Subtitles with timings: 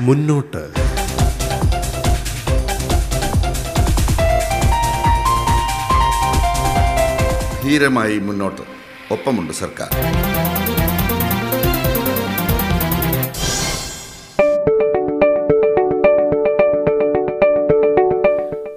[0.00, 0.74] മുന്നോട്ട്.
[7.62, 8.62] ധീരമായി മുന്നോട്ട്.
[9.12, 9.88] ഒപ്പമുണ്ട് സർക്കാർ.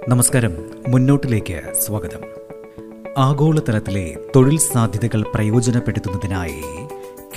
[0.09, 0.57] നമസ്കാരം.
[0.87, 2.19] മുന്നോട്ടിലേക്ക് സ്വാഗതം.
[3.17, 6.61] ആഗോളതലത്തിലെ തൊഴിൽ സാധ്യതകൾ പ്രയോജനപ്പെടുത്തുന്നതിനായി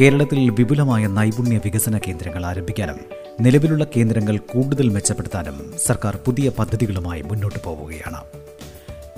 [0.00, 8.20] കേരളത്തിൽ വിപുലമായ നൈപുണ്യ വികസന കേന്ദ്രങ്ങൾ ആരംഭിക്കാനും നിലവിലുള്ള കേന്ദ്രങ്ങൾ കൂടുതൽ മെച്ചപ്പെടുത്താനും സർക്കാർ പുതിയ പദ്ധതികളുമായി മുന്നോട്ട് പോവുകയാണ്.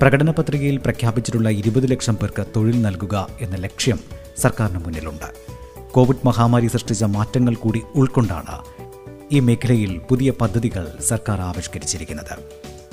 [0.01, 4.01] പ്രകടന പത്രികയിൽ പ്രഖ്യാപിച്ചിട്ടുള്ള ഇരുപത് ലക്ഷം പേർക്ക് തൊഴിൽ നൽകുക എന്ന ലക്ഷ്യം
[4.39, 5.25] സർക്കാരിന് മുന്നിലുണ്ട്.
[5.93, 8.65] കോവിഡ് മഹാമാരി സൃഷ്ടിച്ച മാറ്റങ്ങൾ കൂടി ഉൾക്കൊണ്ടാണ്
[9.33, 12.35] ഈ മേഖലയിൽ പുതിയ പദ്ധതികൾ സർക്കാർ ആവിഷ്കരിച്ചിരിക്കുന്നത്.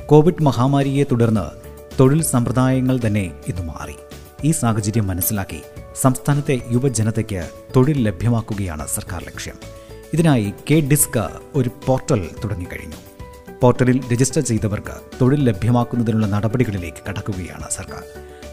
[0.06, 3.96] കോവിഡ് മഹാമാരിയെ തുടർന്ന് തൊഴിൽ സമ്പ്രദായങ്ങൾ തന്നെ ഇന്ന് മാറി.
[4.44, 5.62] ഈ സാഹചര്യം മനസ്സിലാക്കി
[6.02, 9.84] സംസ്ഥാനത്തെ യുവജനതയ്ക്ക് തൊഴിൽ ലഭ്യമാക്കുകയാണ് സർക്കാർ ലക്ഷ്യം.
[10.16, 11.17] ഇതിനായി കെ ഡിസ്ക
[11.59, 12.99] ഒരു പോർട്ടൽ തുടങ്ങിക്കഴിഞ്ഞു.
[13.61, 18.03] പോർട്ടലിൽ രജിസ്റ്റർ ചെയ്തവർക്ക് തൊഴിൽ ലഭ്യമാക്കുന്നതിനുള്ള നടപടികളിലേക്ക് കടക്കുകയാണ് സർക്കാർ.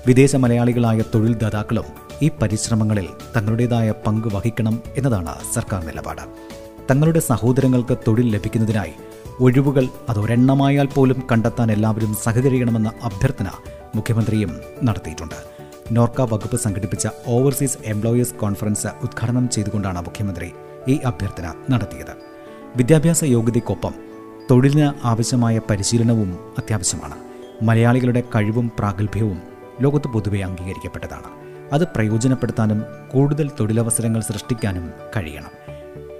[0.06, 1.84] വിദേശ മലയാളികളായ തൊഴിൽദാതാക്കളും
[2.22, 6.24] ഈ പരിശ്രമങ്ങളിൽ തങ്ങളുടേതായ പങ്ക് വഹിക്കണം എന്നതാണ് സർക്കാർ നിലപാട്.
[6.90, 8.94] തങ്ങളുടെ സഹോദരങ്ങൾക്ക് തൊഴിൽ ലഭിക്കുന്നതിനായി
[9.40, 13.50] ഒഴിവുകൾ അതൊരെണ്ണമായാൽ പോലും കണ്ടെത്താൻ എല്ലാവരും സഹകരിക്കണമെന്ന അഭ്യർത്ഥന
[13.94, 14.52] മുഖ്യമന്ത്രിയും
[14.88, 15.38] നടത്തിയിട്ടുണ്ട്.
[15.92, 20.50] നോർക്ക വകുപ്പ് സംഘടിപ്പിച്ച ഓവർസീസ് എംപ്ലോയീസ് കോൺഫറൻസ് ഉദ്ഘാടനം ചെയ്തുകൊണ്ടാണ് മുഖ്യമന്ത്രി
[20.88, 22.16] ഈ അഭ്യർത്ഥന നടത്തിയത്.
[22.76, 23.94] വിദ്യാഭ്യാസ യോഗ്യതയ്ക്കൊപ്പം
[24.50, 27.14] തൊഴിലിന് ആവശ്യമായ പരിശീലനവും അത്യാവശ്യമാണ്.
[27.62, 29.42] മലയാളികളുടെ കഴിവും പ്രാഗൽഭ്യവും
[29.80, 31.42] ലോകത്ത് പൊതുവെ അംഗീകരിക്കപ്പെട്ടതാണ്.
[31.72, 35.50] അത് പ്രയോജനപ്പെടുത്താനും കൂടുതൽ തൊഴിലവസരങ്ങൾ സൃഷ്ടിക്കാനും കഴിയണം.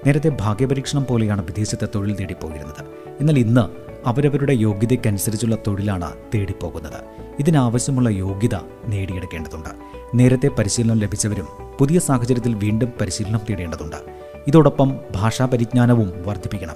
[0.06, 2.84] നേരത്തെ ഭാഗ്യപരീക്ഷണം പോലെയാണ് വിദേശത്തെ തൊഴിൽ തേടിപ്പോയിരുന്നത്.
[3.20, 3.60] എന്നാൽ ഇന്ന്
[4.08, 6.94] അവരവരുടെ യോഗ്യതയ്ക്കനുസരിച്ചുള്ള തൊഴിലാണ് തേടിപ്പോകുന്നത്.
[7.38, 8.54] ഇതിനാവശ്യമുള്ള യോഗ്യത
[8.86, 9.69] നേടിയെടുക്കേണ്ടതുണ്ട്.
[10.14, 11.47] നേരത്തെ പരിശീലനം ലഭിച്ചവരും
[11.78, 14.22] പുതിയ സാഹചര്യത്തിൽ വീണ്ടും പരിശീലനം തേടേണ്ടതുണ്ട്.
[14.48, 16.74] ഇതോടൊപ്പം ഭാഷാ പരിജ്ഞാനവും വർദ്ധിപ്പിക്കണം.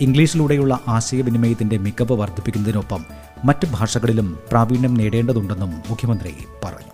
[0.00, 3.04] ഇംഗ്ലീഷിലൂടെയുള്ള ആശയവിനിമയത്തിന്റെ മികവ് വർദ്ധിപ്പിക്കുന്നതിനൊപ്പം
[3.44, 6.92] മറ്റ് ഭാഷകളിലും പ്രാവീണ്യം നേടേണ്ടതുണ്ടെന്നും മുഖ്യമന്ത്രി പറഞ്ഞു.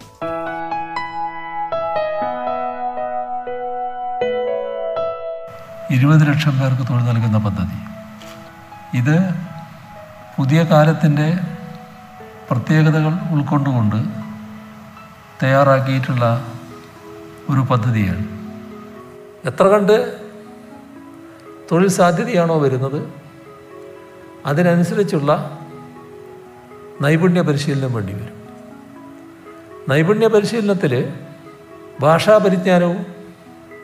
[5.91, 7.79] ഇരുപത് ലക്ഷം പേർക്ക് തൊഴിൽ നൽകുന്ന പദ്ധതി.
[8.99, 9.35] ഇത്
[10.37, 11.39] പുതിയ കാലത്തിന്റെ
[12.51, 13.97] പ്രത്യേകതകൾ ഉൾക്കൊണ്ടുകൊണ്ട്
[15.43, 16.47] തയ്യാറാക്കിയിട്ടുള്ള
[17.51, 18.38] ഒരു പദ്ധതിയാണ്.
[19.45, 20.19] എത്ര കണ്ട്
[21.73, 23.09] തൊഴിൽ സാധ്യതയാണോ വരുന്നത്?
[24.47, 25.59] അതിനനുസരിച്ചുള്ള
[27.01, 28.43] നൈപുണ്യ പരിശീലനം വേണ്ടി വരും.
[29.89, 31.13] നൈപുണ്യ പരിശീലനത്തിൽ
[32.01, 33.07] ഭാഷാ പരിജ്ഞാനവും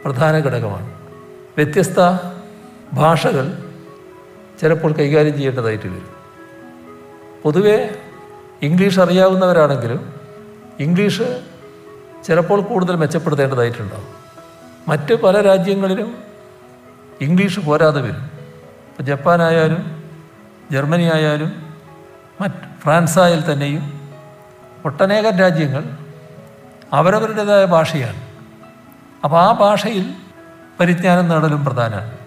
[0.04, 0.94] പ്രധാന ഘടകമാണ്.
[1.56, 2.30] വ്യത്യസ്ത
[2.92, 3.58] ഭാഷകൾ
[4.60, 6.08] ചിലപ്പോൾ കൈകാര്യം ചെയ്യേണ്ടതായിട്ട് വരും.
[7.42, 7.90] പൊതുവേ
[8.62, 10.12] ഇംഗ്ലീഷ് അറിയാവുന്നവരാണെങ്കിലും
[10.80, 11.44] ഇംഗ്ലീഷ്
[12.24, 14.23] ചിലപ്പോൾ കൂടുതൽ മെച്ചപ്പെടുത്തേണ്ടതായിട്ടുണ്ടാവും.
[14.88, 16.18] മറ്റ് പല രാജ്യങ്ങളിലും
[17.20, 18.24] ഇംഗ്ലീഷ് പോരാതെ വരും.
[18.88, 20.02] ഇപ്പോൾ ജപ്പാനായാലും
[20.72, 21.74] ജർമ്മനി ആയാലും
[22.40, 24.10] മറ്റ് ഫ്രാൻസായാൽ തന്നെയും
[24.84, 25.84] ഒട്ടനേകം രാജ്യങ്ങൾ
[26.92, 28.22] അവരവരുടേതായ ഭാഷയാണ്.
[29.24, 30.14] അപ്പോൾ ആ ഭാഷയിൽ
[30.80, 32.18] പരിജ്ഞാനം നേടലും പ്രധാനമാണ്.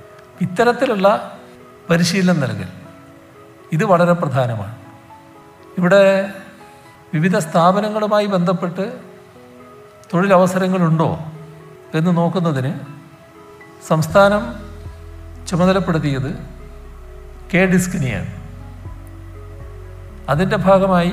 [0.41, 1.37] ഇത്തരത്തിലുള്ള
[1.89, 2.67] പരിശീലനം നൽകൽ
[3.71, 4.75] ഇത് വളരെ പ്രധാനമാണ്.
[5.77, 6.33] ഇവിടെ
[7.13, 8.99] വിവിധ സ്ഥാപനങ്ങളുമായി ബന്ധപ്പെട്ട്
[10.13, 11.19] തൊഴിലവസരങ്ങളുണ്ടോ?
[11.93, 12.73] എന്ന് നോക്കുന്നതിന്
[13.87, 14.55] സംസ്ഥാനം
[15.47, 16.37] ചുമതലപ്പെടുത്തിയത്
[17.53, 18.37] കെ ഡിസ്കിനെയാണ്.
[20.29, 21.11] അതിന്റെ ഭാഗമായി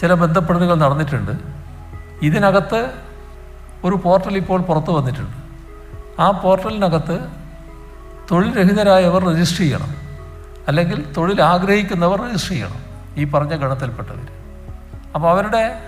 [0.00, 1.30] ചില ബന്ധപ്പെടലുകൾ നടന്നിട്ടുണ്ട്.
[2.22, 2.90] ഇതിനകത്ത്
[3.84, 5.36] ഒരു പോർട്ടൽ ഇപ്പോൾ പുറത്തു വന്നിട്ടുണ്ട്.
[6.22, 7.28] ആ പോർട്ടലിനകത്ത്
[8.30, 9.94] തൊഴിൽ രഹിതരായവർ രജിസ്റ്റർ ചെയ്യണം.
[10.68, 14.28] അല്ലെങ്കിൽ തൊഴിൽ ആഗ്രഹിക്കുന്നവർ രജിസ്റ്റർ ചെയ്യണം ഈ പറഞ്ഞ ഗണത്തിൽപ്പെട്ടവർ.
[15.14, 15.82] അപ്പോൾ അവരുടെ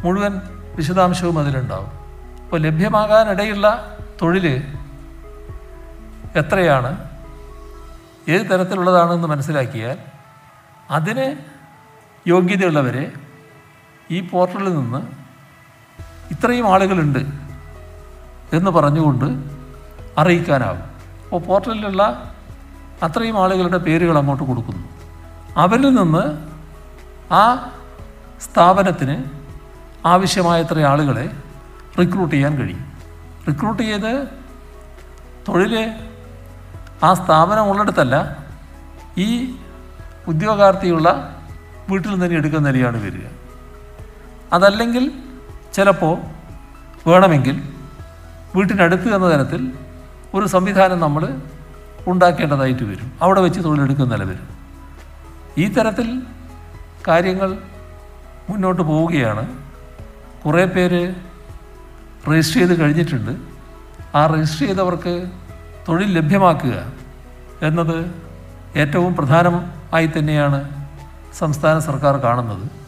[0.00, 0.40] മുഴുവൻ
[0.76, 2.05] വിശദാംശവും അതിലുണ്ടാവും.
[2.46, 4.62] ഇപ്പോൾ ലഭ്യമാകാനിടയുള്ള തൊഴിൽ
[6.36, 7.08] എത്രയാണ്?
[8.28, 9.98] ഏത് തരത്തിലുള്ളതാണെന്ന് മനസ്സിലാക്കിയാൽ
[10.90, 11.36] അതിന്
[12.26, 13.12] യോഗ്യതയുള്ളവരെ
[14.10, 14.98] ഈ പോർട്ടലിൽ നിന്ന്
[16.30, 17.18] ഇത്രയും ആളുകളുണ്ട്
[18.52, 19.24] എന്ന് പറഞ്ഞുകൊണ്ട്
[20.18, 20.82] അറിയിക്കാനാവും.
[21.24, 22.32] അപ്പോൾ പോർട്ടലിലുള്ള
[23.02, 24.88] അത്രയും ആളുകളുടെ പേരുകൾ അങ്ങോട്ട് കൊടുക്കുന്നു.
[25.56, 26.24] അവരിൽ നിന്ന്
[27.32, 27.70] ആ
[28.40, 29.24] സ്ഥാപനത്തിന്
[30.06, 31.45] ആവശ്യമായത്ര ആളുകളെ
[31.98, 32.92] റിക്രൂട്ട് ചെയ്യാൻ കഴിയും.
[33.48, 34.28] റിക്രൂട്ട് ചെയ്ത്
[35.48, 35.94] തൊഴിൽ
[37.02, 38.36] ആ സ്ഥാപനം ഉള്ളിടത്തല്ല
[39.18, 39.54] ഈ
[40.26, 41.36] ഉദ്യോഗാർത്ഥിയുള്ള
[41.90, 43.20] വീട്ടിൽ നിന്ന് തന്നെ എടുക്കുന്ന നിലയാണ് വരിക.
[44.52, 45.12] അതല്ലെങ്കിൽ
[45.72, 46.18] ചിലപ്പോൾ
[47.08, 47.62] വേണമെങ്കിൽ
[48.56, 49.72] വീട്ടിനടുത്ത് എന്ന തരത്തിൽ
[50.34, 51.38] ഒരു സംവിധാനം നമ്മൾ
[52.06, 53.12] ഉണ്ടാക്കേണ്ടതായിട്ട് വരും.
[53.22, 54.48] അവിടെ വെച്ച് തൊഴിലെടുക്കുന്ന നില വരും.
[55.58, 56.22] ഈ തരത്തിൽ
[57.08, 57.58] കാര്യങ്ങൾ
[58.50, 59.56] മുന്നോട്ട് പോവുകയാണ്.
[60.46, 61.14] കുറേ പേര്
[62.30, 63.32] രജിസ്റ്റർ ചെയ്ത് കഴിഞ്ഞിട്ടുണ്ട്.
[64.14, 65.26] ആ രജിസ്റ്റർ ചെയ്തവർക്ക്
[65.88, 66.92] തൊഴിൽ ലഭ്യമാക്കുക
[67.62, 67.98] എന്നത്
[68.76, 70.88] ഏറ്റവും പ്രധാനമായി തന്നെയാണ്
[71.38, 72.86] സംസ്ഥാന സർക്കാർ കാണുന്നത്.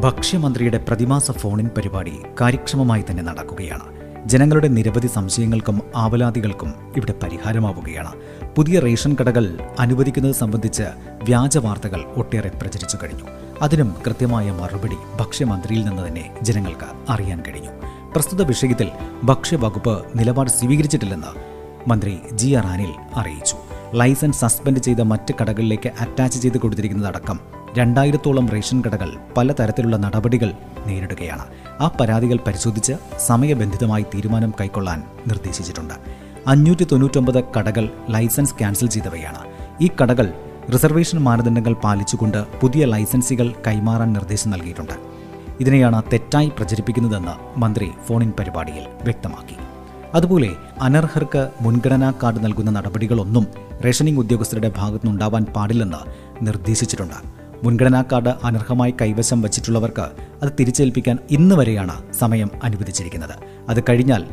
[0.00, 3.82] ഭക്ഷ്യമന്ത്രിയുടെ പ്രതിമാസ ഫോണിൻ പരിപാടി കാര്യക്ഷമമായി തന്നെ നടക്കുകയാണ്.
[4.26, 8.12] ജനങ്ങളുടെ നിരവധി സംശയങ്ങൾക്കും ആവലാതികൾക്കും ഇവിടെ പരിഹാരമാവുകയാണ്.
[8.56, 10.82] പുതിയ റേഷൻ കടകൾ അനുവദിക്കുന്നത് സംബന്ധിച്ച്
[11.22, 13.45] വ്യാജ വാർത്തകൾ ഒട്ടേറെ പ്രചരിച്ചു കഴിഞ്ഞു.
[13.62, 17.70] അതിനും കൃത്യമായ മറുപടി ഭക്ഷ്യമന്ത്രിയിൽ നിന്ന് തന്നെ ജനങ്ങൾക്ക് അറിയാൻ കഴിഞ്ഞു.
[18.12, 18.88] പ്രസ്തുത വിഷയത്തിൽ
[19.24, 21.32] ഭക്ഷ്യവകുപ്പ് നിലപാട് സ്വീകരിച്ചിട്ടില്ലെന്ന്
[21.88, 23.56] മന്ത്രി ജി ആർ അനിൽ അറിയിച്ചു.
[23.94, 27.40] ലൈസൻസ് സസ്പെൻഡ് ചെയ്ത മറ്റ് കടകളിലേക്ക് അറ്റാച്ച് ചെയ്ത് കൊടുത്തിരിക്കുന്നതടക്കം
[27.76, 30.52] രണ്ടായിരത്തോളം റേഷൻ കടകൾ പലതരത്തിലുള്ള നടപടികൾ
[30.86, 31.44] നേരിടുകയാണ്.
[31.80, 32.92] ആ പരാതികൾ പരിശോധിച്ച്
[33.26, 35.94] സമയബന്ധിതമായി തീരുമാനം കൈക്കൊള്ളാൻ നിർദ്ദേശിച്ചിട്ടുണ്ട്.
[36.46, 39.38] അഞ്ഞൂറ്റി തൊണ്ണൂറ്റൊമ്പത് കടകൾ ലൈസൻസ് ക്യാൻസൽ ചെയ്തവയാണ്.
[39.80, 40.34] ഈ കടകൾ
[40.72, 44.96] റിസർവേഷൻ മാനദണ്ഡങ്ങൾ പാലിച്ചുകൊണ്ട് പുതിയ ലൈസൻസികൾ കൈമാറാൻ നിർദ്ദേശം നൽകിയിട്ടുണ്ട്.
[45.60, 49.56] ഇതിനെയാണ് തെറ്റായി പ്രചരിപ്പിക്കുന്നതെന്ന് മന്ത്രി ഫോണിൻ പരിപാടിയിൽ വ്യക്തമാക്കി.
[50.14, 53.46] അതുപോലെ അനർഹർക്ക് മുൻഗണനാ കാർഡ് നൽകുന്ന നടപടികളൊന്നും
[53.84, 56.02] റേഷനിംഗ് ഉദ്യോഗസ്ഥരുടെ ഭാഗത്തുനിന്നുണ്ടാവാൻ പാടില്ലെന്ന്
[56.44, 57.18] നിർദ്ദേശിച്ചിട്ടുണ്ട്.
[57.64, 60.06] മുൻഗണനാ കാർഡ് അനർഹമായി കൈവശം വച്ചിട്ടുള്ളവർക്ക്
[60.42, 63.36] അത് തിരിച്ചേൽപ്പിക്കാൻ ഇന്ന് വരെയാണ് സമയം അനുവദിച്ചിരിക്കുന്നത്.
[63.68, 64.24] അത് കഴിഞ്ഞാൽ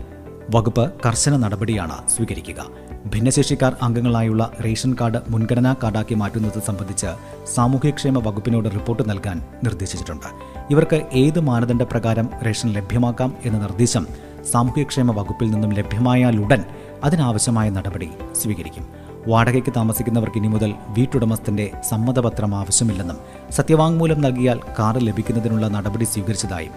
[0.56, 2.66] വകുപ്പ് കർശന നടപടിയാണ് സ്വീകരിക്കുക.
[3.12, 7.10] ഭിന്നശേഷിക്കാർ അംഗങ്ങളായുള്ള റേഷൻ കാർഡ് മുൻഗണനാ കാർഡാക്കി മാറ്റുന്നത് സംബന്ധിച്ച്
[7.56, 10.28] സാമൂഹ്യക്ഷേമ വകുപ്പിനോട് റിപ്പോർട്ട് നൽകാൻ നിർദ്ദേശിച്ചിട്ടുണ്ട്.
[10.72, 14.08] ഇവർക്ക് ഏത് മാനദണ്ഡ പ്രകാരം റേഷൻ ലഭ്യമാക്കാം എന്ന നിർദ്ദേശം
[14.52, 16.64] സാമൂഹ്യക്ഷേമ വകുപ്പിൽ നിന്നും ലഭ്യമായാലുടൻ
[17.04, 18.10] അതിനാവശ്യമായ നടപടി
[18.42, 18.88] സ്വീകരിക്കും.
[19.28, 23.20] വാടകയ്ക്ക് താമസിക്കുന്നവർക്ക് ഇനി മുതൽ വീട്ടുടമസ്ഥന്റെ സമ്മതപത്രം ആവശ്യമില്ലെന്നും
[23.52, 26.74] സത്യവാങ്മൂലം നൽകിയാൽ കാർ ലഭിക്കുന്നതിനുള്ള നടപടി സ്വീകരിച്ചതായും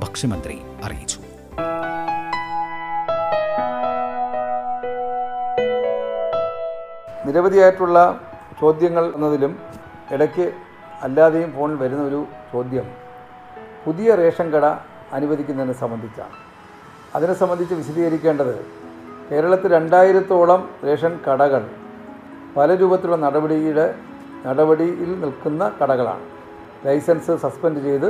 [0.00, 1.25] ഭക്ഷ്യമന്ത്രി അറിയിച്ചു.
[7.26, 7.98] നിരവധിയായിട്ടുള്ള
[8.60, 9.52] ചോദ്യങ്ങൾ എന്നതിലും
[10.14, 10.46] ഇടയ്ക്ക്
[11.06, 12.20] അല്ലാതെയും ഫോണിൽ വരുന്ന ഒരു
[12.52, 12.86] ചോദ്യം
[13.84, 14.66] പുതിയ റേഷൻ കട
[15.16, 16.34] അനുവദിക്കുന്നതിനെ സംബന്ധിച്ചാണ്
[17.16, 18.54] അതിനെ സംബന്ധിച്ച് വിശദീകരിക്കേണ്ടത്
[19.28, 21.62] കേരളത്തിൽ രണ്ടായിരത്തോളം റേഷൻ കടകൾ
[22.56, 23.86] പല രൂപത്തിലുള്ള നടപടിയുടെ
[24.46, 26.24] നടപടിയിൽ നിൽക്കുന്ന കടകളാണ്.
[26.86, 28.08] ലൈസൻസ് സസ്പെൻഡ് ചെയ്ത്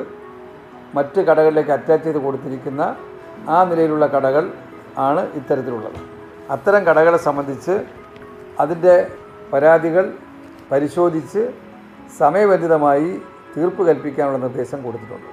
[0.97, 2.83] മറ്റ് കടകളിലേക്ക് അറ്റാച്ച് ചെയ്ത് കൊടുത്തിരിക്കുന്ന
[3.55, 4.45] ആ നിലയിലുള്ള കടകൾ
[5.09, 5.99] ആണ് ഇത്തരത്തിലുള്ളത്.
[6.55, 7.75] അത്തരം കടകളെ സംബന്ധിച്ച്
[8.61, 8.95] അതിന്റെ
[9.53, 10.05] പരാതികൾ
[10.73, 11.43] പരിശോധിച്ച്
[12.19, 13.11] സമയബന്ധിതമായി
[13.57, 15.31] തീർപ്പ് കൽപ്പിക്കാനുള്ള നിർദ്ദേശം കൊടുത്തിട്ടുണ്ട്.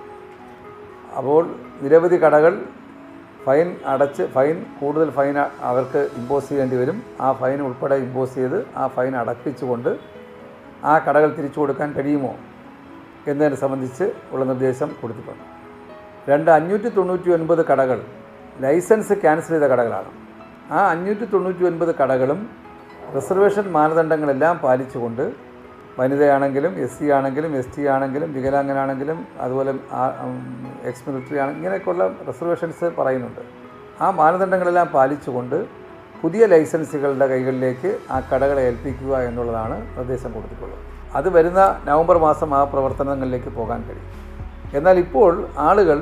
[1.17, 1.43] അപ്പോൾ
[1.81, 2.53] നിരവധി കടകൾ
[3.45, 5.37] ഫൈൻ അടച്ച് ഫൈൻ കൂടുതൽ ഫൈൻ
[5.69, 7.03] അവർക്ക് ഇമ്പോസ് ചെയ്യേണ്ടി വരും.
[7.21, 9.91] ആ ഫൈൻ ഉൾപ്പെടെ ഇമ്പോസ് ചെയ്ത് ആ ഫൈൻ അടപ്പിച്ചുകൊണ്ട്
[10.83, 12.35] ആ കടകൾ തിരിച്ചു കൊടുക്കാൻ കഴിയുമോ
[13.27, 15.45] എന്നതിനെ സംബന്ധിച്ച് ഉള്ള നിർദ്ദേശം കൊടുത്തിട്ടുണ്ട്.
[16.29, 17.99] രണ്ട് അഞ്ഞൂറ്റി തൊണ്ണൂറ്റി ഒൻപത് കടകൾ
[18.61, 20.11] ലൈസൻസ് ക്യാൻസൽ ചെയ്ത കടകളാണ്.
[20.71, 22.62] ആ അഞ്ഞൂറ്റി തൊണ്ണൂറ്റി ഒൻപത് കടകളും
[23.15, 25.25] റിസർവേഷൻ മാനദണ്ഡങ്ങളെല്ലാം പാലിച്ചുകൊണ്ട്
[25.99, 29.71] വനിതയാണെങ്കിലും എസ് സി ആണെങ്കിലും എസ് ടി ആണെങ്കിലും വികലാംഗനാണെങ്കിലും അതുപോലെ
[30.89, 33.41] എക്സ് മിലിറ്ററി ആണ് ഇങ്ങനെയൊക്കെയുള്ള റിസർവേഷൻസ് പറയുന്നുണ്ട്.
[34.01, 35.57] ആ മാനദണ്ഡങ്ങളെല്ലാം പാലിച്ചുകൊണ്ട്
[36.21, 40.81] പുതിയ ലൈസൻസുകളുടെ കൈകളിലേക്ക് ആ കടകളെ ഏൽപ്പിക്കുക എന്നുള്ളതാണ് നിർദ്ദേശം കൊടുത്തിട്ടുള്ളത്.
[41.15, 44.09] അത് വരുന്ന നവംബർ മാസം ആ പ്രവർത്തനങ്ങളിലേക്ക് പോകാൻ കഴിയും.
[44.77, 45.31] എന്നാൽ ഇപ്പോൾ
[45.69, 45.97] ആളുകൾ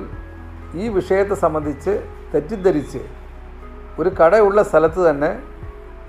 [0.74, 1.94] ഈ വിഷയത്തെ സംബന്ധിച്ച്
[2.34, 3.02] തെറ്റിദ്ധരിച്ച്
[4.00, 5.32] ഒരു കടയുള്ള സ്ഥലത്ത് തന്നെ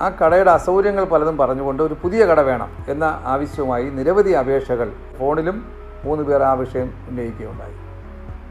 [0.00, 5.66] ആ കടയുടെ അസൗകര്യങ്ങൾ പലതും പറഞ്ഞുകൊണ്ട് ഒരു പുതിയ കട വേണം എന്ന ആവശ്യവുമായി നിരവധി അപേക്ഷകൾ ഫോണിലും
[6.04, 7.74] മൂന്ന് പേർ ആ വിഷയം ഉന്നയിക്കുകയുണ്ടായി.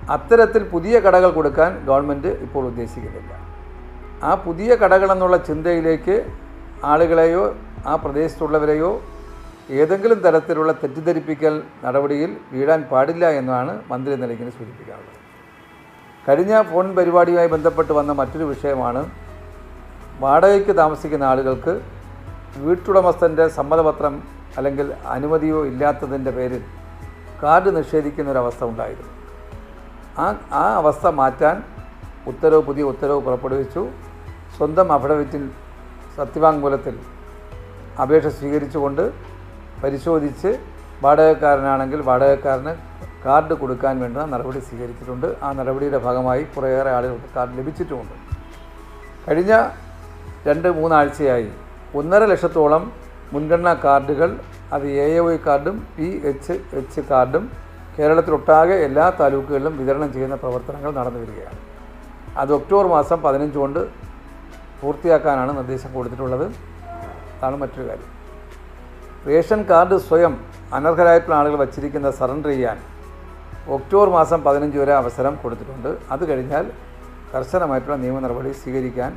[0.09, 3.33] അത്തരത്തിൽ പുതിയ കടകൾ കൊടുക്കാൻ ഗവൺമെന്റ് ഇപ്പോൾ ഉദ്ദേശിക്കുന്നില്ല.
[4.23, 6.25] ആ പുതിയ കടകളെന്നുള്ള ചിന്തയിലേക്ക്
[6.83, 7.55] ആളുകളെയോ
[7.87, 9.01] ആ പ്രദേശത്തുള്ളവരെയോ
[9.69, 15.17] ഏതെങ്കിലും തരത്തിലുള്ള തെറ്റിദ്ധരിപ്പിക്കൽ നടപടിയിൽ വീഴാൻ പാടില്ല എന്നാണ് മന്ത്രി നിലയ്ക്കിന് സൂചിപ്പിക്കാറുള്ളത്.
[16.27, 19.01] കഴിഞ്ഞ ഫോൺ പരിപാടിയുമായി ബന്ധപ്പെട്ട് വന്ന മറ്റൊരു വിഷയമാണ്
[20.21, 21.73] വാടകയ്ക്ക് താമസിക്കുന്ന ആളുകൾക്ക്
[22.57, 24.13] വീട്ടുടമസ്ഥന്റെ സമ്മതപത്രം
[24.57, 26.63] അല്ലെങ്കിൽ അനുമതിയോ ഇല്ലാത്തതിന്റെ പേരിൽ
[27.43, 29.11] കാർഡ് നിഷേധിക്കുന്നൊരവസ്ഥ ഉണ്ടായിരുന്നു.
[30.23, 31.55] ആ ആ അവസ്ഥ മാറ്റാൻ
[32.27, 33.83] ഉത്തരവ് പുതിയ ഉത്തരവ് പുറപ്പെടുവിച്ചു.
[34.57, 35.43] സ്വന്തം അഫിഡവിറ്റിൽ
[36.17, 36.95] സത്യവാങ്മൂലത്തിൽ
[38.01, 39.03] അപേക്ഷ സ്വീകരിച്ചുകൊണ്ട്
[39.83, 40.49] പരിശോധിച്ച്
[41.03, 42.73] വാടകക്കാരനാണെങ്കിൽ വാടകക്കാരന്
[43.25, 45.27] കാർഡ് കൊടുക്കാൻ വേണ്ട നടപടി സ്വീകരിച്ചിട്ടുണ്ട്.
[45.43, 48.15] ആ നടപടിയുടെ ഭാഗമായി കുറേയേറെ ആളുകൾക്ക് കാർഡ് ലഭിച്ചിട്ടുമുണ്ട്.
[49.27, 49.53] കഴിഞ്ഞ
[50.47, 51.49] രണ്ട് മൂന്നാഴ്ചയായി.
[51.99, 52.83] ഒന്നര ലക്ഷത്തോളം
[53.33, 54.29] മുൻഗണനാ കാർഡുകൾ
[54.75, 57.43] അത് എ എ വൈ കാർഡും പി എച്ച് എച്ച് കാർഡും
[57.97, 61.59] കേരളത്തിലൊട്ടാകെ എല്ലാ താലൂക്കുകളിലും വിതരണം ചെയ്യുന്ന പ്രവർത്തനങ്ങൾ നടന്നു വരികയാണ്.
[62.41, 63.79] അത് ഒക്ടോബർ മാസം പതിനഞ്ച് കൊണ്ട്
[64.81, 66.45] പൂർത്തിയാക്കാനാണ് നിർദ്ദേശം കൊടുത്തിട്ടുള്ളത്.
[67.35, 68.09] അതാണ് മറ്റൊരു കാര്യം.
[69.27, 70.33] റേഷൻ കാർഡ് സ്വയം
[70.77, 72.77] അനർഹരായിട്ടുള്ള ആളുകൾ വച്ചിരിക്കുന്ന സറണ്ടർ ചെയ്യാൻ
[73.75, 75.91] ഒക്ടോബർ മാസം പതിനഞ്ച് വരെ അവസരം കൊടുത്തിട്ടുണ്ട്.
[76.13, 76.65] അത് കഴിഞ്ഞാൽ
[77.33, 79.11] കർശനമായിട്ടുള്ള നിയമ നടപടി സ്വീകരിക്കാൻ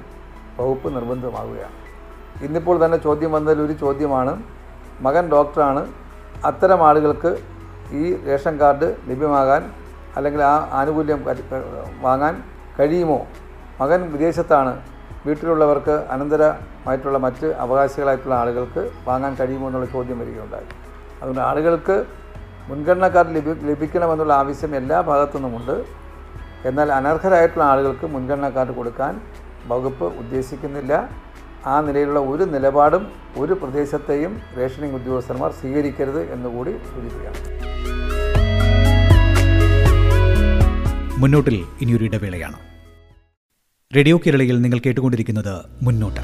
[0.59, 1.77] വകുപ്പ് നിർബന്ധമാവുകയാണ്.
[2.45, 4.33] ഇന്നിപ്പോൾ തന്നെ ചോദ്യം വന്നതിൽ ഒരു ചോദ്യമാണ്.
[5.07, 5.83] മകൻ ഡോക്ടറാണ്.
[6.51, 7.31] അത്തരം ആളുകൾക്ക്
[8.01, 9.63] ഈ റേഷൻ കാർഡ് ലഭ്യമാകാൻ
[10.17, 11.21] അല്ലെങ്കിൽ ആ ആനുകൂല്യം
[12.07, 12.35] വാങ്ങാൻ
[12.79, 13.21] കഴിയുമോ?
[13.81, 14.73] മകൻ വിദേശത്താണ്.
[15.27, 20.69] വീട്ടിലുള്ളവർക്ക് അനന്തരമായിട്ടുള്ള മറ്റ് അവകാശികളായിട്ടുള്ള ആളുകൾക്ക് വാങ്ങാൻ കഴിയുമോ എന്നുള്ള ചോദ്യം വരികയുണ്ടായി.
[21.21, 21.97] അതുകൊണ്ട് ആളുകൾക്ക്
[22.69, 25.77] മുൻഗണന കാർഡ് ലഭി ലഭിക്കണമെന്നുള്ള ആവശ്യം എല്ലാ ഭാഗത്തു നിന്നുമുണ്ട്
[26.69, 29.15] എന്നാൽ അനർഹരായിട്ടുള്ള ആളുകൾക്ക് മുൻഗണന കാർഡ് കൊടുക്കാൻ
[29.67, 31.09] വകുപ്പ് ഉദ്ദേശിക്കുന്നില്ല.
[31.67, 37.35] ആ നിലയിലുള്ള ഒരു നിലപാടും ഒരു പ്രദേശത്തെയും റേഷനിങ് ഉദ്യോഗസ്ഥന്മാർ സ്വീകരിക്കരുത് എന്നുകൂടി സൂചിപ്പിക്കാം.
[41.21, 42.55] മുന്നോട്ടിൽ ഇനിയൊരു ഇടവേളയാണ്.
[43.97, 46.21] റേഡിയോ കേരളയിൽ നിങ്ങൾ കേട്ടുകൊണ്ടിരിക്കുന്നത് മുന്നോട്ട്.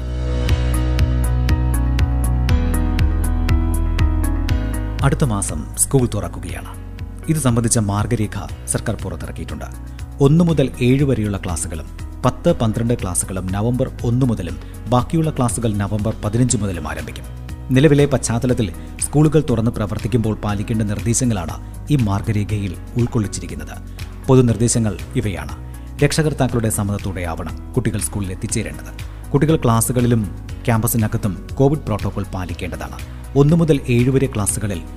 [5.05, 6.97] അടുത്ത മാസം സ്കൂൾ തുറക്കുകയാണ്.
[7.29, 9.65] ഇത് സംബന്ധിച്ച മാർഗരേഖ സർക്കാർ പുറത്തിറക്കിയിട്ടുണ്ട്.
[10.21, 14.57] ഒന്നു മുതൽ ഏഴ് വരെയുള്ള ക്ലാസുകളും പത്ത് പന്ത്രണ്ട് ക്ലാസുകളും നവംബർ ഒന്ന് മുതലും
[14.89, 17.25] ബാക്കിയുള്ള ക്ലാസുകൾ നവംബർ പതിനഞ്ച് മുതലും ആരംഭിക്കും.
[17.71, 23.77] നിലവിലെ പശ്ചാത്തലത്തിൽ സ്കൂളുകൾ തുറന്ന് പ്രവർത്തിക്കുമ്പോൾ പാലിക്കേണ്ട നിർദ്ദേശങ്ങളാണ് ഈ മാർഗരേഖയിൽ ഉൾക്കൊള്ളിച്ചിരിക്കുന്നത്.
[24.27, 25.55] പൊതുനിർദ്ദേശങ്ങൾ ഇവയാണ്.
[26.03, 28.91] രക്ഷകർത്താക്കളുടെ സമ്മതത്തോടെ ആവണം കുട്ടികൾ സ്കൂളിൽ എത്തിച്ചേരേണ്ടത്.
[29.31, 30.35] കുട്ടികൾ ക്ലാസുകളിലും
[30.65, 32.97] ക്യാമ്പസിനകത്തും കോവിഡ് പ്രോട്ടോകോൾ പാലിക്കേണ്ടതാണ്.
[33.37, 34.29] ഒന്നു മുതൽ ഏഴ് വരെ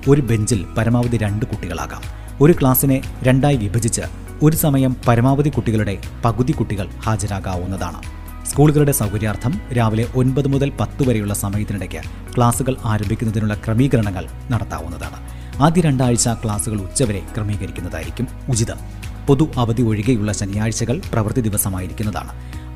[0.09, 2.01] ഒരു ബെഞ്ചിൽ പരമാവധി രണ്ട് കുട്ടികളാകാം.
[2.41, 4.01] ഒരു ക്ലാസ്സിനെ രണ്ടായി വിഭജിച്ച്
[4.43, 8.01] ഒരു സമയം പരമാവധി കുട്ടികളുടെ പകുതി കുട്ടികൾ ഹാജരാകാവുന്നതാണ്.
[8.45, 11.97] സ്കൂളുകളുടെ സൗകര്യാർത്ഥം രാവിലെ ഒൻപത് മുതൽ പത്ത് വരെയുള്ള സമയത്തിനിടയ്ക്ക്
[12.35, 15.35] ക്ലാസുകൾ ആരംഭിക്കുന്നതിനുള്ള ക്രമീകരണങ്ങൾ നടത്താവുന്നതാണ്.
[15.63, 18.77] ആദ്യ രണ്ടാഴ്ച ക്ലാസുകൾ ഉച്ചവരെ ക്രമീകരിക്കുന്നതായിരിക്കും ഉചിതം.
[19.27, 22.29] പൊതു അവധി ഒഴികെയുള്ള ശനിയാഴ്ചകൾ പ്രവൃത്തി ദിവസമായിരിക്കുന്നതാണ്.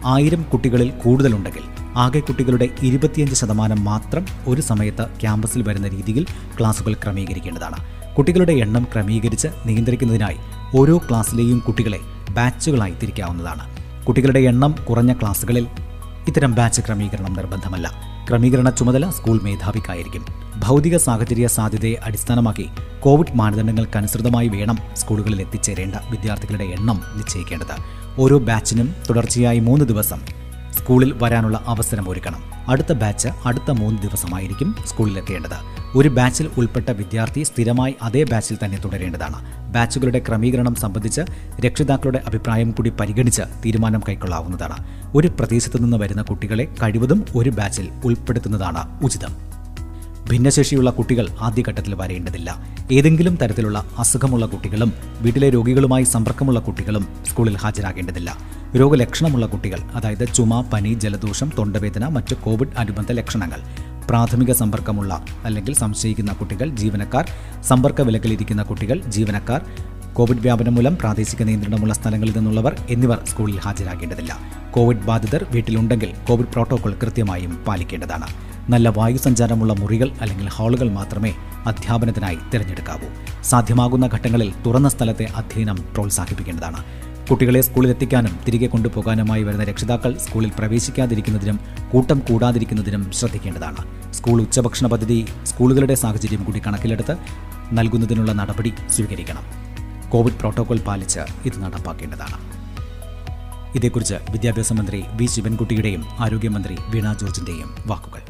[0.06, 1.64] ആയിരം കുട്ടികളിൽ കൂടുതലുണ്ടെങ്കിൽ
[1.96, 6.26] ആകെ കുട്ടികളുടെ ഇരുപത്തിയഞ്ച് ശതമാനം മാത്രം ഒരു സമയത്ത് ക്യാമ്പസിൽ വരുന്ന രീതിയിൽ
[6.60, 7.78] ക്ലാസുകൾ ക്രമീകരിക്കേണ്ടതാണ്.
[8.16, 10.38] കുട്ടികളുടെ എണ്ണം ക്രമീകരിച്ച് നിയന്ത്രിക്കുന്നതിനായി
[10.76, 12.00] ഓരോ ക്ലാസ്സിലെയും കുട്ടികളെ
[12.30, 13.70] ബാച്ചുകളായി തിരിക്കാവുന്നതാണ്.
[14.06, 15.68] കുട്ടികളുടെ എണ്ണം കുറഞ്ഞ ക്ലാസ്സുകളിൽ
[16.28, 17.92] ഇത്തരം ബാച്ച് ക്രമീകരണം നിർബന്ധമല്ല.
[18.30, 20.26] ക്രമീകരണ ചുമതല സ്കൂൾ മേധാവിക്കായിരിക്കും.
[20.60, 27.76] ഭൗതിക സാഹചര്യ സാധ്യതയെ അടിസ്ഥാനമാക്കി കോവിഡ് മാനദണ്ഡങ്ങൾക്കനുസൃതമായി വേണം സ്കൂളുകളിൽ എത്തിച്ചേരേണ്ട വിദ്യാർത്ഥികളുടെ എണ്ണം നിശ്ചയിക്കേണ്ടത്.
[28.22, 30.22] ഓരോ ബാച്ചിനും തുടർച്ചയായി മൂന്ന് ദിവസം
[30.78, 32.44] സ്കൂളിൽ വരാനുള്ള അവസരം ഒരുക്കണം.
[32.70, 35.80] അടുത്ത ബാച്ച് അടുത്ത മൂന്ന് ദിവസമായിരിക്കും സ്കൂളിലെത്തേണ്ടത്.
[35.96, 39.70] ഒരു ബാച്ചിൽ ഉൾപ്പെട്ട വിദ്യാർത്ഥി സ്ഥിരമായി അതേ ബാച്ചിൽ തന്നെ തുടരേണ്ടതാണ്.
[39.74, 41.22] ബാച്ചുകളുടെ ക്രമീകരണം സംബന്ധിച്ച്
[41.66, 44.88] രക്ഷിതാക്കളുടെ അഭിപ്രായം കൂടി പരിഗണിച്ച് തീരുമാനം കൈക്കൊള്ളാവുന്നതാണ്.
[45.16, 49.49] ഒരു പ്രദേശത്തു നിന്ന് വരുന്ന കുട്ടികളെ കഴിവതും ഒരു ബാച്ചിൽ ഉൾപ്പെടുത്തുന്നതാണ് ഉചിതം.
[50.32, 52.50] ഭിന്നശേഷിയുള്ള കുട്ടികൾ ആദ്യഘട്ടത്തിൽ വരേണ്ടതില്ല.
[52.92, 58.38] ഏതെങ്കിലും തരത്തിലുള്ള അസുഖമുള്ള കുട്ടികളും വീട്ടിലെ രോഗികളുമായി സമ്പർക്കമുള്ള കുട്ടികളും സ്കൂളിൽ ഹാജരാകേണ്ടതില്ല.
[58.76, 63.62] രോഗലക്ഷണമുള്ള കുട്ടികൾ അതായത് ചുമ പനി ജലദോഷം തൊണ്ടവേദന മറ്റ് കോവിഡ് അനുബന്ധ ലക്ഷണങ്ങൾ.
[64.10, 67.26] പ്രാഥമിക സമ്പർക്കമുള്ള അല്ലെങ്കിൽ സംശയിക്കുന്ന കുട്ടികൾ ജീവനക്കാർ
[67.64, 69.62] സമ്പർക്ക വിലക്കിലിരിക്കുന്ന കുട്ടികൾ ജീവനക്കാർ
[70.14, 74.59] കോവിഡ് വ്യാപനം മൂലം പ്രാദേശിക നിയന്ത്രണമുള്ള സ്ഥലങ്ങളിൽ നിന്നുള്ളവർ എന്നിവർ സ്കൂളിൽ ഹാജരാകേണ്ടതില്ല.
[74.74, 78.28] കോവിഡ് ബാധിതർ വീട്ടിലുണ്ടെങ്കിൽ കോവിഡ് പ്രോട്ടോകോൾ കൃത്യമായും പാലിക്കേണ്ടതാണ്.
[78.70, 81.34] നല്ല വായുസഞ്ചാരമുള്ള മുറികൾ അല്ലെങ്കിൽ ഹാളുകൾ മാത്രമേ
[81.66, 83.42] അധ്യാപനത്തിനായി തിരഞ്ഞെടുക്കാവൂ.
[83.44, 86.84] സാധ്യമാകുന്ന ഘട്ടങ്ങളിൽ തുറന്ന സ്ഥലത്തെ അധ്യയനം പ്രോത്സാഹിപ്പിക്കേണ്ടതാണ്.
[87.30, 91.60] കുട്ടികളെ സ്കൂളിൽ എത്തിക്കാനും തിരികെ കൊണ്ടുപോകാനുമായി വരുന്ന രക്ഷിതാക്കൾ സ്കൂളിൽ പ്രവേശിക്കാതിരിക്കുന്നതിനും
[91.92, 94.14] കൂട്ടം കൂടാതിരിക്കുന്നതിനും ശ്രദ്ധിക്കേണ്ടതാണ്.
[94.14, 97.18] സ്കൂൾ ഉച്ചഭക്ഷണ പദ്ധതി സ്കൂളുകളുടെ സാഹചര്യം കൂടി കണക്കിലെടുത്ത്
[97.74, 99.44] നൽകുന്നതിനുള്ള നടപടി സ്വീകരിക്കണം.
[100.10, 102.59] കോവിഡ് പ്രോട്ടോകോൾ പാലിച്ച് ഇത് നടപ്പാക്കേണ്ടതാണ്.
[103.76, 108.22] ഇതേക്കുറിച്ച് വിദ്യാഭ്യാസ മന്ത്രി വി ശിവൻകുട്ടിയുടെയും ആരോഗ്യമന്ത്രി വീണ ജോർജിന്റെയും വാക്കുകൾ.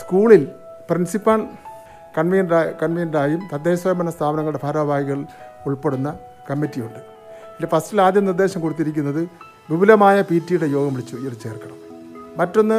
[0.00, 0.48] സ്കൂളിൽ
[0.90, 1.40] പ്രിൻസിപ്പാൾ
[2.18, 5.24] കൺവീനറായ കൺവീനറായും തദ്ദേശ സ്വയംഭരണ സ്ഥാപനങ്ങളുടെ ഭാരവാഹികൾ
[5.66, 6.08] ഉൾപ്പെടുന്ന
[6.50, 7.00] കമ്മിറ്റിയുണ്ട്.
[7.56, 9.22] ഇതിൽ ഫസ്റ്റിൽ ആദ്യം നിർദ്ദേശം കൊടുത്തിരിക്കുന്നത്
[9.70, 11.76] വിപുലമായ പി ടിയുടെ യോഗം വിളിച്ചു വിളിച്ച് ചേർക്കണം.
[12.38, 12.78] മറ്റൊന്ന്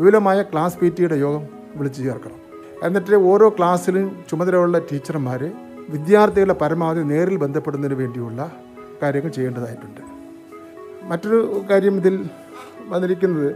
[0.00, 1.44] വിപുലമായ ക്ലാസ് പി ടിയുടെ യോഗം
[1.76, 2.38] വിളിച്ചു ചേർക്കണം.
[2.82, 5.52] എന്നിട്ട് ഓരോ ക്ലാസ്സിലും ചുമതലയുള്ള ടീച്ചർമാർ
[5.92, 8.40] വിദ്യാർത്ഥികളെ പരമാവധി നേരിൽ ബന്ധപ്പെടുന്നതിന് വേണ്ടിയുള്ള
[9.02, 10.00] കാര്യങ്ങൾ ചെയ്യേണ്ടതായിട്ടുണ്ട്.
[11.10, 11.38] മറ്റൊരു
[11.70, 12.14] കാര്യം ഇതിൽ
[12.88, 13.48] വന്നിരിക്കുന്നത്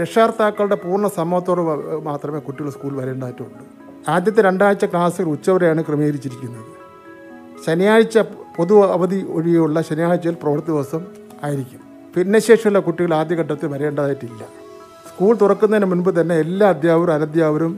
[0.00, 1.62] രക്ഷാകർത്താക്കളുടെ പൂർണ സമ്മതത്തോടെ
[2.08, 3.66] മാത്രമേ കുട്ടികൾ സ്കൂൾ വരേണ്ടതായിട്ടുള്ളൂ
[4.08, 6.68] ആദ്യത്തെ രണ്ടാഴ്ച ക്ലാസ്സുകൾ ഉച്ചവരെയാണ് ക്രമീകരിച്ചിരിക്കുന്നത്.
[7.66, 8.18] ശനിയാഴ്ച
[8.56, 11.02] പൊതു അവധി ഒഴികെയുള്ള ശനിയാഴ്ചയിൽ പ്രവൃത്തി ദിവസം
[11.44, 11.80] ആയിരിക്കും.
[12.16, 14.42] ഭിന്നശേഷിയുള്ള കുട്ടികൾ ആദ്യഘട്ടത്തിൽ വരേണ്ടതായിട്ടില്ല.
[15.08, 17.72] സ്കൂൾ തുറക്കുന്നതിന് മുൻപ് തന്നെ എല്ലാ അധ്യാപകരും അനധ്യാപകരും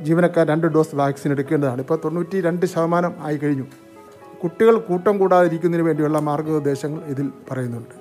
[0.00, 1.80] ജീവനക്കാർ രണ്ട് ഡോസ് വാക്സിൻ എടുക്കേണ്ടതാണ്.
[1.80, 3.64] ഇപ്പോൾ തൊണ്ണൂറ്റി രണ്ട് ശതമാനം ആയി കഴിഞ്ഞു.
[4.42, 7.94] കുട്ടികൾ കൂട്ടം കൂടാതിരിക്കുന്നതിന് വേണ്ടിയുള്ള മാർഗനിർദ്ദേശങ്ങൾ ഇതിൽ പറയുന്നുണ്ട്.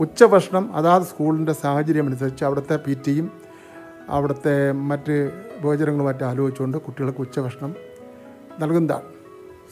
[0.00, 3.30] ഉച്ചഭക്ഷണം അതാത് സ്കൂളിന്റെ സാഹചര്യം അനുസരിച്ച് അവിടുത്തെ പി ടിയും
[4.08, 5.30] അവിടുത്തെ മറ്റ്
[5.62, 7.74] ഭോജനങ്ങളും മറ്റും ആലോചിച്ചുകൊണ്ട് കുട്ടികൾക്ക് ഉച്ചഭക്ഷണം
[8.60, 9.02] നൽകുന്നതാണ്.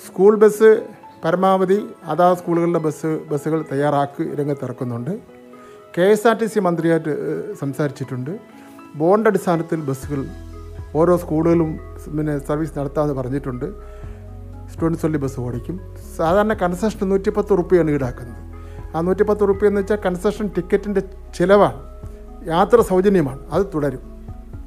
[0.07, 0.83] സ്കൂൾ ബസ്
[1.25, 5.19] പരമാവധി അതാത് സ്കൂളുകളിലെ ബസ് ബസ്സുകൾ തയ്യാറാക്കി രംഗത്തിറക്കുന്നുണ്ട്
[5.99, 7.15] K S R T C മന്ത്രിയായിട്ട്
[7.55, 8.39] സംസാരിച്ചിട്ടുണ്ട്.
[8.97, 10.27] ബോണ്ട് അടിസ്ഥാനത്തിൽ ബസ്സുകൾ
[10.95, 11.79] ഓരോ സ്കൂളുകളും
[12.17, 13.65] പിന്നെ സർവീസ് നടത്താമെന്ന് പറഞ്ഞിട്ടുണ്ട്.
[14.73, 15.95] സ്റ്റുഡൻസ് ഒല്ലി ബസ് ഓടിക്കും.
[16.17, 18.43] സാധാരണ കൺസെഷൻ നൂറ്റിപ്പത്ത് റുപ്യാണ് ഈടാക്കുന്നത്.
[18.97, 21.01] ആ നൂറ്റിപ്പത്ത് റുപ്യ എന്ന് വെച്ചാൽ കൺസെഷൻ ടിക്കറ്റിന്റെ
[21.35, 21.81] ചിലവാണ്.
[22.47, 23.39] യാത്ര സൗജന്യമാണ്.
[23.51, 24.19] അത് തുടരും.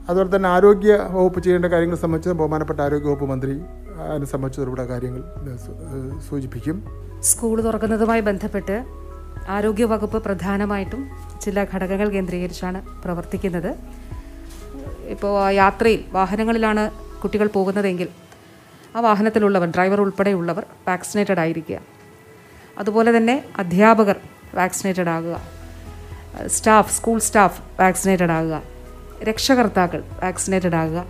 [0.10, 3.62] അതുപോലെ തന്നെ ആരോഗ്യ വകുപ്പ് ചെയ്യേണ്ട കാര്യങ്ങൾ സംബന്ധിച്ച് ബഹുമാനപ്പെട്ട ആരോഗ്യ വകുപ്പ് മന്ത്രി
[4.10, 5.24] അതിനെ സംബന്ധിച്ചവരുടെ കാര്യങ്ങൾ
[6.30, 6.84] സൂചിപ്പിക്കും.
[7.22, 8.86] സ്കൂൾ തുറക്കുന്നതുമായി ബന്ധപ്പെട്ട്
[9.50, 11.10] ആരോഗ്യ വകുപ്പ് പ്രധാനമായിട്ടും
[11.42, 14.01] ചില ഘടകങ്ങൾ കേന്ദ്രീകരിച്ചാണ് പ്രവർത്തിക്കുന്നത്.
[15.12, 16.84] ഇപ്പോൾ യാത്രയിൽ വാഹനങ്ങളിലാണ്
[17.22, 18.10] കുട്ടികൾ പോകുന്നതെങ്കിൽ
[18.96, 21.80] ആ വാഹനത്തിലുള്ളവർ ഡ്രൈവർ ഉൾപ്പെടെയുള്ളവർ വാക്സിനേറ്റഡ് ആയിരിക്കുക.
[22.78, 24.16] അതുപോലെ തന്നെ അധ്യാപകർ
[24.54, 25.36] വാക്സിനേറ്റഡ് ആകുക.
[26.48, 28.62] സ്റ്റാഫ് സ്കൂൾ സ്റ്റാഫ് വാക്സിനേറ്റഡ് ആകുക.
[29.24, 31.06] രക്ഷകർത്താക്കൾ വാക്സിനേറ്റഡ് ആകുക.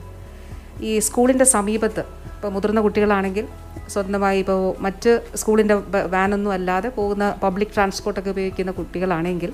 [0.81, 1.99] ഈ സ്കൂളിന്റെ സമീപത്ത്
[2.35, 3.47] ഇപ്പോൾ മുതിർന്ന കുട്ടികളാണെങ്കിൽ
[3.87, 5.75] സ്വന്തമായി ഇപ്പോൾ മറ്റ് സ്കൂളിന്റെ
[6.15, 9.53] വാനൊന്നും അല്ലാതെ പോകുന്ന പബ്ലിക് ട്രാൻസ്പോർട്ടൊക്കെ ഉപയോഗിക്കുന്ന കുട്ടികളാണെങ്കിൽ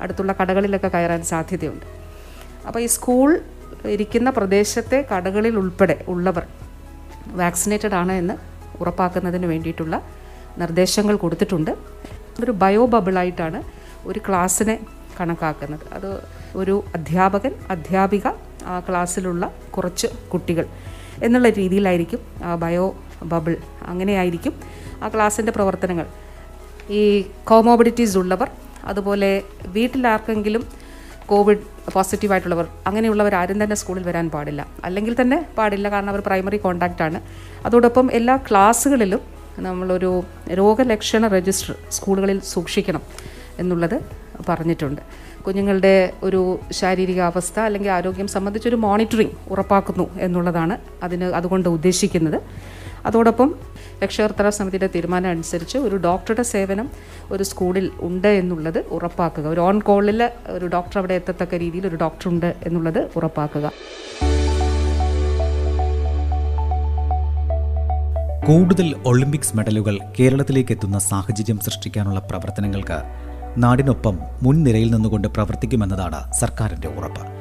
[0.00, 1.86] അടുത്തുള്ള കടകളിലൊക്കെ കയറാൻ സാധ്യതയുണ്ട്.
[2.66, 3.40] അപ്പോൾ ഈ സ്കൂൾ
[3.94, 6.44] ഇരിക്കുന്ന പ്രദേശത്തെ കടകളിൽ ഉൾപ്പെടെ ഉള്ളവർ
[7.40, 8.34] വാക്സിനേറ്റഡ് ആണ് എന്ന്
[8.80, 10.02] ഉറപ്പാക്കുന്നതിന് വേണ്ടിയിട്ടുള്ള
[10.58, 11.72] നിർദ്ദേശങ്ങൾ കൊടുത്തിട്ടുണ്ട്.
[12.42, 13.62] ഒരു ബയോ ബബിളായിട്ടാണ്
[14.08, 14.76] ഒരു ക്ലാസ്സിനെ
[15.20, 15.84] കണക്കാക്കുന്നത്.
[15.92, 16.10] അത്
[16.56, 18.26] ഒരു അധ്യാപകൻ അധ്യാപിക
[18.64, 20.66] ആ ക്ലാസ്സിലുള്ള കുറച്ച് കുട്ടികൾ
[21.22, 23.56] എന്നുള്ള രീതിയിലായിരിക്കും ആ ബയോ ബബിൾ
[23.86, 24.54] അങ്ങനെയായിരിക്കും
[25.02, 26.06] ആ ക്ലാസ്സിന്റെ പ്രവർത്തനങ്ങൾ.
[26.90, 28.50] ഈ കോമോബിഡിറ്റീസ് ഉള്ളവർ
[28.84, 30.85] അതുപോലെ വീട്ടിലാർക്കെങ്കിലും
[31.28, 34.66] കോവിഡ് പോസിറ്റീവായിട്ടുള്ളവർ അങ്ങനെയുള്ളവർ ആരും തന്നെ സ്കൂളിൽ വരാൻ പാടില്ല.
[34.84, 37.20] അല്ലെങ്കിൽ തന്നെ പാടില്ല കാരണം അവർ പ്രൈമറി കോണ്ടാക്റ്റ് ആണ്.
[37.66, 39.20] അതോടൊപ്പം എല്ലാ ക്ലാസ്സുകളിലും
[39.58, 40.22] നമ്മളൊരു
[40.54, 43.02] രോഗലക്ഷണ രജിസ്റ്റർ സ്കൂളുകളിൽ സൂക്ഷിക്കണം
[43.58, 44.00] എന്നുള്ളത്
[44.48, 45.00] പറഞ്ഞിട്ടുണ്ട്.
[45.42, 52.42] കുഞ്ഞുങ്ങളുടെ ഒരു ശാരീരിക അവസ്ഥ അല്ലെങ്കിൽ ആരോഗ്യം സംബന്ധിച്ചൊരു മോണിറ്ററിംഗ് ഉറപ്പാക്കുന്നു എന്നുള്ളതാണ് അതിന് അതുകൊണ്ട് ഉദ്ദേശിക്കുന്നത്.
[53.06, 53.54] അതോടൊപ്പം
[54.04, 56.90] രക്ഷകർത്തല സമിതിയുടെ തീരുമാനം അനുസരിച്ച് ഒരു ഡോക്ടറുടെ സേവനം
[57.30, 59.46] ഒരു സ്കൂളിൽ ഉണ്ട് എന്നുള്ളത് ഉറപ്പാക്കുക.
[59.48, 63.72] ഒരു ഓൺ കോളിൽ ഒരു ഡോക്ടർ അവിടെ എത്തത്തക്ക രീതിയിൽ ഒരു ഡോക്ടർ ഉണ്ട് എന്നുള്ളത് ഉറപ്പാക്കുക.
[68.46, 73.02] കൂടുതൽ ഒളിമ്പിക്സ് മെഡലുകൾ കേരളത്തിലേക്ക് എത്തുന്ന സാഹചര്യം സൃഷ്ടിക്കാനുള്ള പ്രവർത്തനങ്ങൾക്ക്
[73.58, 77.35] നാടിനൊപ്പം മുൻനിരയിൽ നിന്നുകൊണ്ട് പ്രവർത്തിക്കുമെന്നതാണ് സർക്കാരിന്റെ ഉറപ്പ്.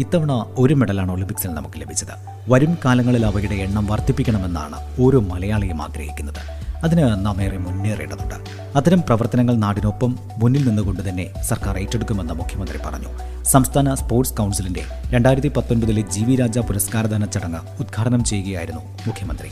[0.00, 2.14] ഇത്തവണ ഒരു മെഡലാണ് ഒളിമ്പിക്സിൽ നമുക്ക് ലഭിച്ചത്.
[2.48, 6.40] വരും കാലങ്ങളിൽ അവയുടെ എണ്ണം വർദ്ധിപ്പിക്കണമെന്നാണ് ഓരോ മലയാളിയും ആഗ്രഹിക്കുന്നത്.
[6.84, 8.34] അതിന് നാം ഏറെ മുന്നേറേണ്ടതുണ്ട്.
[8.76, 13.08] അത്തരം പ്രവർത്തനങ്ങൾ നാടിനൊപ്പം മുന്നിൽ നിന്നുകൊണ്ട് തന്നെ സർക്കാർ ഏറ്റെടുക്കുമെന്ന് മുഖ്യമന്ത്രി പറഞ്ഞു.
[13.42, 19.48] സംസ്ഥാന സ്പോർട്സ് കൗൺസിലിന്റെ രണ്ടായിരത്തി പത്തൊൻപതിലെ ജി വി രാജ പുരസ്കാരദാന ചടങ്ങ് ഉദ്ഘാടനം ചെയ്യുകയായിരുന്നു മുഖ്യമന്ത്രി.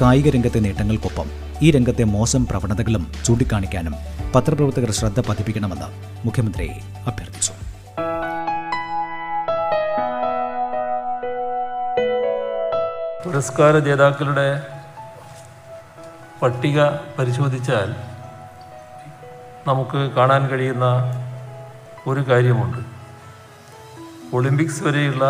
[0.00, 1.30] കായിക രംഗത്തെ നേട്ടങ്ങൾക്കൊപ്പം
[1.62, 3.94] ഈ രംഗത്തെ മോശം പ്രവണതകളും ചൂണ്ടിക്കാണിക്കാനും
[4.34, 5.86] പത്രപ്രവർത്തകർ ശ്രദ്ധ പതിപ്പിക്കണമെന്ന്
[6.26, 6.66] മുഖ്യമന്ത്രി
[7.06, 7.63] അഭ്യർത്ഥിച്ചു.
[13.34, 14.66] പുരസ്കാര ജേതാക്കളുടെ
[16.42, 16.82] പട്ടിക
[17.18, 17.88] പരിശോധിച്ചാൽ
[19.68, 20.84] നമുക്ക് കാണാൻ കഴിയുന്ന
[22.06, 22.78] ഒരു കാര്യമുണ്ട്.
[24.36, 25.24] ഒളിമ്പിക്സ് വരെയുള്ള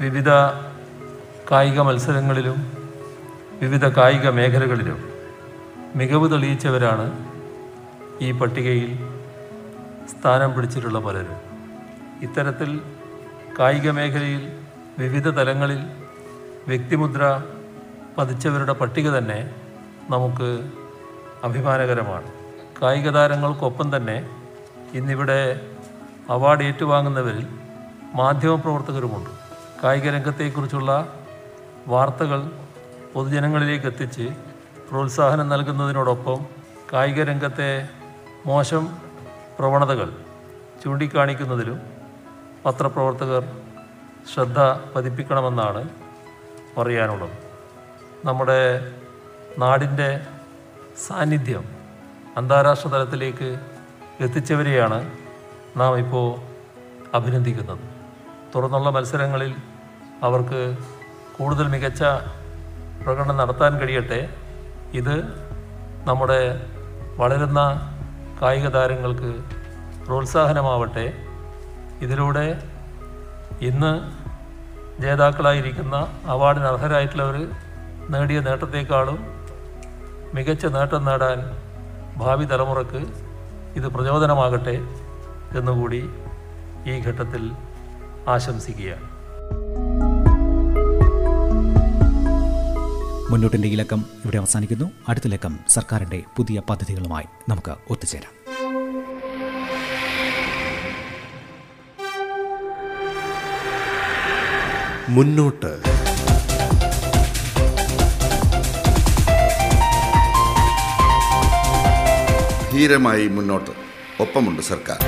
[0.00, 0.30] വിവിധ
[1.50, 2.72] കായിക മത്സരങ്ങളിലും
[3.62, 5.12] വിവിധ കായിക മേഖലകളിലും
[5.96, 7.06] മികവ് തെളിയിച്ചവരാണ്
[8.20, 8.98] ഈ പട്ടികയിൽ
[10.08, 11.38] സ്ഥാനം പിടിച്ചിട്ടുള്ള പലരും.
[12.22, 12.80] ഇത്തരത്തിൽ
[13.58, 14.60] കായിക മേഖലയിൽ
[14.98, 16.07] വിവിധ തലങ്ങളിൽ
[16.68, 17.22] വ്യക്തിമുദ്ര
[18.18, 19.38] പതിച്ചവരുടെ പട്ടിക തന്നെ
[20.10, 20.48] നമുക്ക്
[21.44, 22.28] അഭിമാനകരമാണ്.
[22.82, 24.16] കായിക താരങ്ങൾക്കൊപ്പം തന്നെ
[24.94, 25.38] ഇന്നിവിടെ
[26.30, 27.46] അവാർഡ് ഏറ്റുവാങ്ങുന്നവരിൽ
[28.14, 29.30] മാധ്യമപ്രവർത്തകരുമുണ്ട്.
[29.82, 30.92] കായിക രംഗത്തെക്കുറിച്ചുള്ള
[31.88, 32.40] വാർത്തകൾ
[33.14, 34.26] പൊതുജനങ്ങളിലേക്ക് എത്തിച്ച്
[34.90, 36.38] പ്രോത്സാഹനം നൽകുന്നതിനോടൊപ്പം
[36.92, 37.88] കായിക രംഗത്തെ
[38.46, 38.84] മോശം
[39.58, 40.08] പ്രവണതകൾ
[40.82, 41.78] ചൂണ്ടിക്കാണിക്കുന്നതിലും
[42.64, 43.42] പത്രപ്രവർത്തകർ
[44.34, 44.58] ശ്രദ്ധ
[44.94, 45.82] പതിപ്പിക്കണമെന്നാണ്
[46.76, 47.30] പറയാനുള്ളത്.
[48.24, 48.92] നമ്മുടെ
[49.58, 50.20] നാടിന്റെ
[51.06, 51.64] സാന്നിധ്യം
[52.36, 53.58] അന്താരാഷ്ട്ര തലത്തിലേക്ക്
[54.20, 55.10] എത്തിച്ചവരെയാണ്
[55.76, 56.40] നാം ഇപ്പോൾ
[57.16, 57.78] അഭിനന്ദിക്കുന്നത്.
[58.54, 59.54] തുറന്നുള്ള മത്സരങ്ങളിൽ
[60.22, 60.76] അവർക്ക്
[61.38, 62.02] കൂടുതൽ മികച്ച
[63.04, 64.36] പ്രകടനം നടത്താൻ കഴിയട്ടെ.
[64.92, 65.16] ഇത്
[66.04, 66.66] നമ്മുടെ
[67.16, 67.60] വളരുന്ന
[68.42, 69.44] കായിക താരങ്ങൾക്ക്
[70.06, 71.12] പ്രോത്സാഹനമാവട്ടെ.
[72.00, 72.62] ഇതിലൂടെ
[73.60, 74.12] ഇന്ന്
[75.00, 77.36] ജേതാക്കളായിരിക്കുന്ന അവാർഡിന് അർഹരായിട്ടുള്ളവർ
[78.10, 79.18] നേടിയ നേട്ടത്തെക്കാളും
[80.34, 81.38] മികച്ച നേട്ടം നേടാൻ
[82.16, 83.02] ഭാവി തലമുറയ്ക്ക്
[83.78, 84.76] ഇത് പ്രചോദനമാകട്ടെ
[85.58, 86.00] എന്നുകൂടി
[86.86, 87.52] ഈ ഘട്ടത്തിൽ
[88.28, 89.08] ആശംസിക്കുകയാണ്.
[93.30, 94.90] മുന്നോട്ടിന്റെ ഈ ലക്കം ഇവിടെ അവസാനിക്കുന്നു.
[95.08, 98.37] അടുത്ത ലക്കം സർക്കാരിന്റെ പുതിയ പദ്ധതികളുമായി നമുക്ക് ഒത്തുചേരാം.
[105.08, 105.70] മുന്നോട്ട്.
[112.72, 113.70] ധീരമായി മുന്നോട്ട്.
[114.20, 115.00] ഒപ്പമുണ്ട് സർക്കാർ.